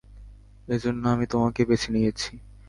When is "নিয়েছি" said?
1.95-2.31